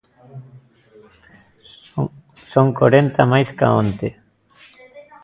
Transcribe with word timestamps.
Son 2.51 2.67
corenta 2.79 3.21
máis 3.31 3.49
ca 3.57 3.67
onte. 3.81 4.07